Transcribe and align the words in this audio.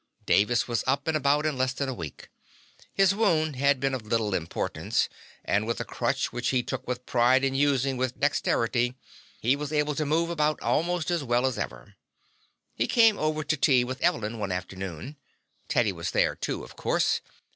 Davis 0.25 0.67
was 0.67 0.83
up 0.87 1.07
and 1.07 1.15
about 1.15 1.45
in 1.45 1.55
less 1.55 1.73
than 1.73 1.87
a 1.87 1.93
week. 1.93 2.31
His 2.91 3.13
wound 3.13 3.57
had 3.57 3.79
been 3.79 3.93
of 3.93 4.03
little 4.07 4.33
importance, 4.33 5.07
and 5.45 5.67
with 5.67 5.79
a 5.79 5.85
crutch 5.85 6.33
which 6.33 6.49
he 6.49 6.63
took 6.63 7.05
pride 7.05 7.43
in 7.43 7.53
using 7.53 7.97
with 7.97 8.19
dexterity 8.19 8.95
he 9.41 9.55
was 9.55 9.71
able 9.71 9.93
to 9.93 10.03
move 10.03 10.31
around 10.31 10.59
almost 10.63 11.11
as 11.11 11.23
well 11.23 11.45
as 11.45 11.59
ever. 11.59 11.97
He 12.73 12.87
came 12.87 13.19
over 13.19 13.43
to 13.43 13.55
tea 13.55 13.83
with 13.83 14.01
Evelyn 14.01 14.39
one 14.39 14.51
afternoon. 14.51 15.17
Teddy 15.67 15.91
was 15.91 16.09
there, 16.09 16.35
too, 16.35 16.63
of 16.63 16.75
course. 16.75 17.21